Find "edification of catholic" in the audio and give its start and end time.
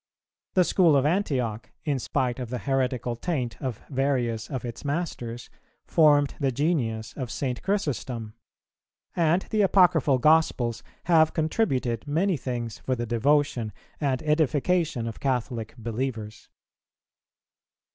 14.23-15.75